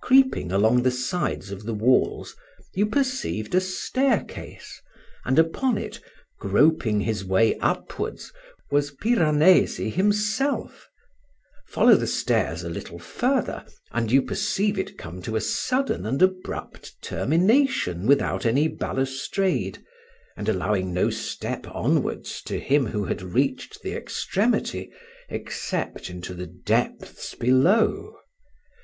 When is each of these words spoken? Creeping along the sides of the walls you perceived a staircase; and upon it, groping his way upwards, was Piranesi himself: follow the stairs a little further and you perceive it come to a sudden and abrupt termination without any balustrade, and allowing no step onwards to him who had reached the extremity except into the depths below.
Creeping 0.00 0.52
along 0.52 0.84
the 0.84 0.92
sides 0.92 1.50
of 1.50 1.64
the 1.64 1.74
walls 1.74 2.36
you 2.74 2.86
perceived 2.86 3.52
a 3.52 3.60
staircase; 3.60 4.80
and 5.24 5.40
upon 5.40 5.76
it, 5.76 5.98
groping 6.38 7.00
his 7.00 7.24
way 7.24 7.56
upwards, 7.58 8.32
was 8.70 8.92
Piranesi 8.92 9.90
himself: 9.90 10.88
follow 11.66 11.96
the 11.96 12.06
stairs 12.06 12.62
a 12.62 12.68
little 12.68 13.00
further 13.00 13.66
and 13.90 14.12
you 14.12 14.22
perceive 14.22 14.78
it 14.78 14.96
come 14.96 15.20
to 15.22 15.34
a 15.34 15.40
sudden 15.40 16.06
and 16.06 16.22
abrupt 16.22 17.02
termination 17.02 18.06
without 18.06 18.46
any 18.46 18.68
balustrade, 18.68 19.84
and 20.36 20.48
allowing 20.48 20.94
no 20.94 21.10
step 21.10 21.66
onwards 21.74 22.40
to 22.42 22.60
him 22.60 22.86
who 22.86 23.02
had 23.06 23.20
reached 23.20 23.82
the 23.82 23.94
extremity 23.94 24.92
except 25.28 26.08
into 26.08 26.34
the 26.34 26.46
depths 26.46 27.34
below. 27.34 28.16